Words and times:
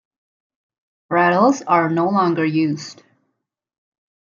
Rattles 1.11 1.61
are 1.61 1.87
no 1.87 2.09
longer 2.09 2.43
used. 2.43 3.03